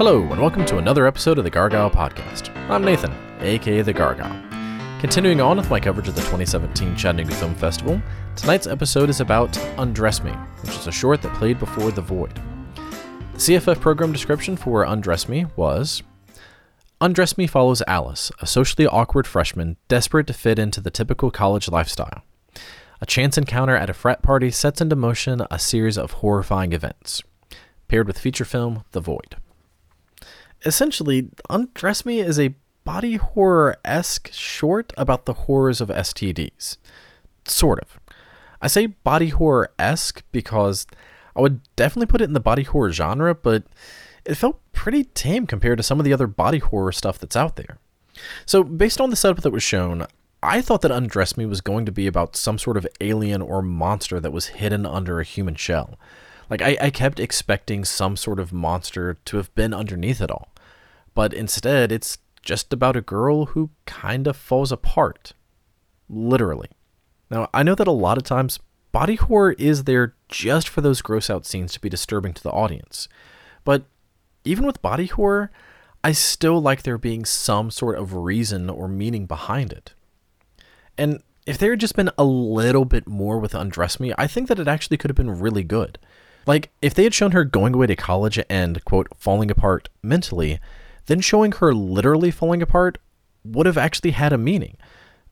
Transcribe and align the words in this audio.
Hello, 0.00 0.22
and 0.32 0.40
welcome 0.40 0.64
to 0.64 0.78
another 0.78 1.06
episode 1.06 1.36
of 1.36 1.44
the 1.44 1.50
Gargyle 1.50 1.90
Podcast. 1.90 2.56
I'm 2.70 2.82
Nathan, 2.82 3.12
aka 3.42 3.82
The 3.82 3.92
Gargyle. 3.92 4.34
Continuing 4.98 5.42
on 5.42 5.58
with 5.58 5.68
my 5.68 5.78
coverage 5.78 6.08
of 6.08 6.14
the 6.14 6.22
2017 6.22 6.96
Chattanooga 6.96 7.34
Film 7.34 7.54
Festival, 7.54 8.00
tonight's 8.34 8.66
episode 8.66 9.10
is 9.10 9.20
about 9.20 9.52
Undress 9.76 10.24
Me, 10.24 10.30
which 10.62 10.74
is 10.74 10.86
a 10.86 10.90
short 10.90 11.20
that 11.20 11.34
played 11.34 11.58
before 11.58 11.90
The 11.90 12.00
Void. 12.00 12.34
The 13.34 13.38
CFF 13.38 13.78
program 13.78 14.10
description 14.10 14.56
for 14.56 14.84
Undress 14.84 15.28
Me 15.28 15.44
was 15.54 16.02
Undress 17.02 17.36
Me 17.36 17.46
follows 17.46 17.82
Alice, 17.86 18.32
a 18.40 18.46
socially 18.46 18.86
awkward 18.86 19.26
freshman 19.26 19.76
desperate 19.88 20.28
to 20.28 20.32
fit 20.32 20.58
into 20.58 20.80
the 20.80 20.90
typical 20.90 21.30
college 21.30 21.68
lifestyle. 21.68 22.22
A 23.02 23.06
chance 23.06 23.36
encounter 23.36 23.76
at 23.76 23.90
a 23.90 23.92
frat 23.92 24.22
party 24.22 24.50
sets 24.50 24.80
into 24.80 24.96
motion 24.96 25.42
a 25.50 25.58
series 25.58 25.98
of 25.98 26.12
horrifying 26.12 26.72
events, 26.72 27.22
paired 27.86 28.06
with 28.06 28.18
feature 28.18 28.46
film 28.46 28.84
The 28.92 29.02
Void. 29.02 29.36
Essentially, 30.64 31.30
Undress 31.48 32.04
Me 32.04 32.20
is 32.20 32.38
a 32.38 32.54
body 32.84 33.16
horror 33.16 33.76
esque 33.84 34.30
short 34.32 34.92
about 34.96 35.24
the 35.24 35.32
horrors 35.32 35.80
of 35.80 35.88
STDs. 35.88 36.76
Sort 37.46 37.80
of. 37.80 38.00
I 38.60 38.66
say 38.66 38.86
body 38.86 39.28
horror 39.28 39.72
esque 39.78 40.22
because 40.32 40.86
I 41.34 41.40
would 41.40 41.60
definitely 41.76 42.06
put 42.06 42.20
it 42.20 42.24
in 42.24 42.34
the 42.34 42.40
body 42.40 42.62
horror 42.62 42.92
genre, 42.92 43.34
but 43.34 43.64
it 44.24 44.34
felt 44.34 44.60
pretty 44.72 45.04
tame 45.04 45.46
compared 45.46 45.78
to 45.78 45.82
some 45.82 45.98
of 45.98 46.04
the 46.04 46.12
other 46.12 46.26
body 46.26 46.58
horror 46.58 46.92
stuff 46.92 47.18
that's 47.18 47.36
out 47.36 47.56
there. 47.56 47.78
So, 48.44 48.62
based 48.62 49.00
on 49.00 49.10
the 49.10 49.16
setup 49.16 49.42
that 49.42 49.50
was 49.50 49.62
shown, 49.62 50.06
I 50.42 50.60
thought 50.60 50.82
that 50.82 50.90
Undress 50.90 51.36
Me 51.36 51.46
was 51.46 51.60
going 51.60 51.86
to 51.86 51.92
be 51.92 52.06
about 52.06 52.36
some 52.36 52.58
sort 52.58 52.76
of 52.76 52.86
alien 53.00 53.40
or 53.40 53.62
monster 53.62 54.20
that 54.20 54.32
was 54.32 54.48
hidden 54.48 54.84
under 54.84 55.20
a 55.20 55.24
human 55.24 55.54
shell. 55.54 55.98
Like, 56.50 56.60
I, 56.60 56.76
I 56.80 56.90
kept 56.90 57.20
expecting 57.20 57.84
some 57.84 58.16
sort 58.16 58.40
of 58.40 58.52
monster 58.52 59.14
to 59.24 59.36
have 59.36 59.54
been 59.54 59.72
underneath 59.72 60.20
it 60.20 60.30
all. 60.30 60.49
But 61.14 61.34
instead, 61.34 61.92
it's 61.92 62.18
just 62.42 62.72
about 62.72 62.96
a 62.96 63.02
girl 63.02 63.46
who 63.46 63.70
kind 63.86 64.26
of 64.26 64.36
falls 64.36 64.72
apart. 64.72 65.32
Literally. 66.08 66.68
Now, 67.30 67.48
I 67.54 67.62
know 67.62 67.74
that 67.74 67.86
a 67.86 67.92
lot 67.92 68.18
of 68.18 68.24
times, 68.24 68.58
body 68.92 69.14
horror 69.16 69.52
is 69.52 69.84
there 69.84 70.14
just 70.28 70.68
for 70.68 70.80
those 70.80 71.02
gross 71.02 71.30
out 71.30 71.46
scenes 71.46 71.72
to 71.72 71.80
be 71.80 71.88
disturbing 71.88 72.32
to 72.34 72.42
the 72.42 72.50
audience. 72.50 73.08
But 73.64 73.84
even 74.44 74.66
with 74.66 74.82
body 74.82 75.06
horror, 75.06 75.50
I 76.02 76.12
still 76.12 76.60
like 76.60 76.82
there 76.82 76.98
being 76.98 77.24
some 77.24 77.70
sort 77.70 77.98
of 77.98 78.14
reason 78.14 78.70
or 78.70 78.88
meaning 78.88 79.26
behind 79.26 79.72
it. 79.72 79.92
And 80.96 81.22
if 81.46 81.58
there 81.58 81.70
had 81.70 81.80
just 81.80 81.96
been 81.96 82.10
a 82.16 82.24
little 82.24 82.84
bit 82.84 83.06
more 83.06 83.38
with 83.38 83.54
Undress 83.54 84.00
Me, 84.00 84.12
I 84.16 84.26
think 84.26 84.48
that 84.48 84.58
it 84.58 84.68
actually 84.68 84.96
could 84.96 85.10
have 85.10 85.16
been 85.16 85.40
really 85.40 85.64
good. 85.64 85.98
Like, 86.46 86.70
if 86.80 86.94
they 86.94 87.04
had 87.04 87.14
shown 87.14 87.32
her 87.32 87.44
going 87.44 87.74
away 87.74 87.86
to 87.86 87.96
college 87.96 88.40
and, 88.48 88.82
quote, 88.84 89.08
falling 89.16 89.50
apart 89.50 89.88
mentally, 90.02 90.58
then 91.10 91.20
showing 91.20 91.52
her 91.52 91.74
literally 91.74 92.30
falling 92.30 92.62
apart 92.62 92.98
would 93.44 93.66
have 93.66 93.78
actually 93.78 94.12
had 94.12 94.32
a 94.32 94.38
meaning. 94.38 94.76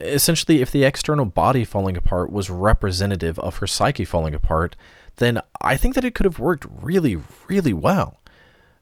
Essentially, 0.00 0.60
if 0.60 0.70
the 0.70 0.84
external 0.84 1.24
body 1.24 1.64
falling 1.64 1.96
apart 1.96 2.30
was 2.30 2.50
representative 2.50 3.38
of 3.38 3.58
her 3.58 3.66
psyche 3.66 4.04
falling 4.04 4.34
apart, 4.34 4.76
then 5.16 5.40
I 5.60 5.76
think 5.76 5.94
that 5.94 6.04
it 6.04 6.14
could 6.14 6.26
have 6.26 6.38
worked 6.38 6.66
really, 6.82 7.16
really 7.48 7.72
well. 7.72 8.20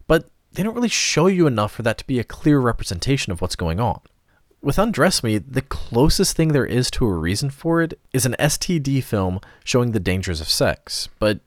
But 0.07 0.29
they 0.53 0.63
don't 0.63 0.75
really 0.75 0.89
show 0.89 1.27
you 1.27 1.47
enough 1.47 1.73
for 1.73 1.83
that 1.83 1.99
to 1.99 2.07
be 2.07 2.19
a 2.19 2.25
clear 2.25 2.59
representation 2.59 3.33
of 3.33 3.41
what's 3.41 3.57
going 3.57 3.81
on. 3.81 4.01
With 4.61 4.79
Undress 4.79 5.23
Me, 5.23 5.39
the 5.39 5.63
closest 5.63 6.37
thing 6.37 6.49
there 6.49 6.67
is 6.67 6.91
to 6.93 7.07
a 7.07 7.13
reason 7.13 7.51
for 7.51 7.83
it 7.83 7.99
is 8.13 8.25
an 8.25 8.37
STD 8.39 9.03
film 9.03 9.41
showing 9.65 9.93
the 9.93 10.01
dangers 10.01 10.41
of 10.41 10.49
sex. 10.49 11.09
But 11.19 11.41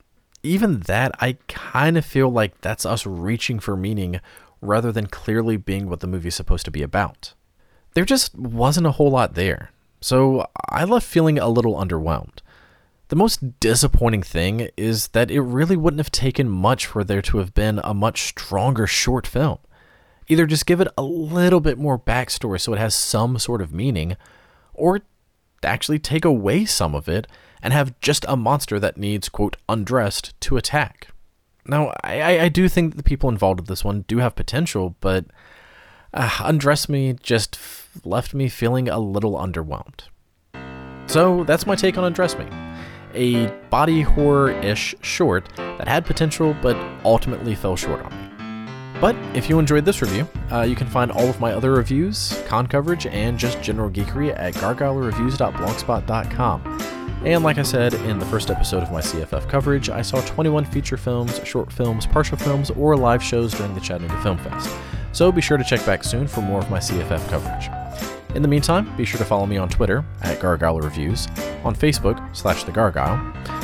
even 0.44 0.82
that, 0.82 1.12
I 1.20 1.38
kind 1.48 1.98
of 1.98 2.06
feel 2.06 2.30
like 2.30 2.62
that's 2.62 2.86
us 2.86 3.06
reaching 3.06 3.60
for 3.60 3.76
meaning 3.76 4.20
rather 4.66 4.92
than 4.92 5.08
clearly 5.08 5.58
being 5.58 5.90
what 5.90 6.00
the 6.00 6.08
movie's 6.08 6.36
supposed 6.36 6.66
to 6.66 6.72
be 6.72 6.82
about. 6.82 7.34
There 7.94 8.06
just 8.06 8.36
wasn't 8.36 8.88
a 8.88 8.92
whole 8.92 9.12
lot 9.12 9.36
there, 9.36 9.72
so 10.02 10.48
I 10.70 10.84
left 10.84 11.08
feeling 11.08 11.40
a 11.40 11.48
little 11.48 11.76
underwhelmed. 11.76 12.40
The 13.08 13.16
most 13.16 13.60
disappointing 13.60 14.24
thing 14.24 14.70
is 14.76 15.10
that 15.10 15.30
it 15.30 15.42
really 15.42 15.78
wouldn't 15.78 16.00
have 16.00 16.12
taken 16.12 16.50
much 16.50 16.88
for 16.88 17.04
there 17.04 17.22
to 17.22 17.38
have 17.38 17.54
been 17.54 17.80
a 17.84 17.94
much 17.94 18.24
stronger 18.24 18.88
short 18.88 19.28
film. 19.28 19.60
Either 20.28 20.48
just 20.48 20.66
give 20.66 20.82
it 20.82 20.88
a 20.98 21.04
little 21.04 21.60
bit 21.60 21.78
more 21.78 22.00
backstory 22.00 22.60
so 22.60 22.74
it 22.74 22.80
has 22.80 22.96
some 22.96 23.38
sort 23.38 23.62
of 23.62 23.72
meaning, 23.72 24.18
or 24.74 25.02
actually 25.64 26.00
take 26.00 26.26
away 26.26 26.66
some 26.66 26.96
of 26.96 27.08
it 27.08 27.28
and 27.62 27.74
have 27.74 28.00
just 28.00 28.26
a 28.28 28.36
monster 28.36 28.80
that 28.80 28.98
needs, 28.98 29.30
quote, 29.30 29.58
undressed 29.70 30.40
to 30.42 30.58
attack. 30.58 31.08
Now, 31.68 31.94
I, 32.04 32.42
I 32.42 32.50
do 32.50 32.70
think 32.70 32.92
that 32.92 32.98
the 32.98 33.04
people 33.04 33.30
involved 33.30 33.62
with 33.62 33.70
this 33.70 33.84
one 33.84 34.06
do 34.08 34.20
have 34.20 34.36
potential, 34.36 34.96
but 35.02 35.26
uh, 36.14 36.30
Undress 36.42 36.88
Me 36.88 37.14
just 37.22 37.56
f- 37.56 37.90
left 38.04 38.34
me 38.34 38.48
feeling 38.50 38.88
a 38.88 39.00
little 39.00 39.34
underwhelmed. 39.34 40.04
So 41.08 41.44
that's 41.44 41.66
my 41.66 41.76
take 41.76 41.98
on 41.98 42.04
Undress 42.04 42.38
Me. 42.38 42.46
A 43.14 43.48
body 43.70 44.02
horror 44.02 44.52
ish 44.52 44.94
short 45.02 45.50
that 45.56 45.88
had 45.88 46.06
potential 46.06 46.56
but 46.62 46.76
ultimately 47.06 47.56
fell 47.56 47.76
short 47.76 48.02
on 48.02 48.12
me. 48.12 48.20
But 49.02 49.16
if 49.36 49.50
you 49.50 49.60
enjoyed 49.60 49.84
this 49.86 50.02
review, 50.02 50.28
uh, 50.52 50.62
you 50.62 50.76
can 50.76 50.88
find 50.88 51.12
all 51.12 51.28
of 51.28 51.40
my 51.40 51.54
other 51.54 51.72
reviews, 51.72 52.42
con 52.48 52.68
coverage, 52.68 53.06
and 53.08 53.38
just 53.38 53.62
general 53.62 53.90
geekery 53.90 54.34
at 54.38 54.54
gargylereviews.blogspot.com. 54.56 56.85
And 57.26 57.44
like 57.44 57.58
I 57.58 57.64
said 57.64 57.96
in 57.96 58.20
the 58.20 58.26
first 58.28 58.52
episode 58.52 58.84
of 58.84 58.92
my 58.92 59.02
CFF 59.02 59.50
coverage, 59.50 59.90
I 59.90 60.04
saw 60.04 60.22
21 60.22 60.66
feature 60.66 60.96
films, 60.96 61.42
short 61.44 61.74
films, 61.74 62.06
partial 62.06 62.38
films, 62.38 62.70
or 62.70 62.96
live 62.96 63.24
shows 63.24 63.52
during 63.52 63.74
the 63.74 63.82
Chattanooga 63.82 64.22
Film 64.22 64.38
Fest. 64.38 64.70
So 65.12 65.32
be 65.32 65.42
sure 65.42 65.58
to 65.58 65.64
check 65.64 65.84
back 65.88 66.04
soon 66.04 66.28
for 66.28 66.42
more 66.42 66.60
of 66.60 66.70
my 66.70 66.78
CFF 66.78 67.28
coverage. 67.30 67.68
In 68.36 68.44
the 68.44 68.48
meantime, 68.48 68.96
be 68.96 69.06
sure 69.06 69.18
to 69.18 69.26
follow 69.26 69.48
me 69.48 69.58
on 69.58 69.70
Twitter 69.70 70.06
at 70.22 70.40
Gargyle 70.40 70.80
Reviews, 70.80 71.28
on 71.64 71.74
Facebook 71.74 72.36
slash 72.36 72.64
The 72.64 72.72
Gargyle, 72.72 73.18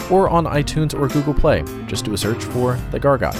or 0.10 0.28
on 0.28 0.46
iTunes 0.46 1.00
or 1.00 1.08
Google 1.08 1.36
Play. 1.36 1.64
Just 1.86 2.04
do 2.04 2.16
a 2.16 2.18
search 2.18 2.44
for 2.44 2.80
The 2.90 3.00
Gargyle. 3.00 3.38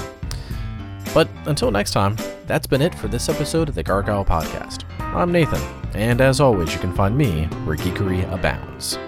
But 1.16 1.30
until 1.48 1.72
next 1.72 1.92
time, 1.92 2.16
that's 2.46 2.68
been 2.68 2.84
it 2.84 2.94
for 2.94 3.08
this 3.08 3.28
episode 3.28 3.70
of 3.70 3.76
the 3.76 3.84
Gargyle 3.84 4.24
Podcast. 4.24 4.84
I'm 5.00 5.32
Nathan, 5.32 5.62
and 5.96 6.22
as 6.22 6.40
always, 6.40 6.72
you 6.76 6.80
can 6.80 6.94
find 6.94 7.18
me 7.18 7.46
where 7.66 7.76
geekery 7.76 8.32
abounds. 8.32 9.00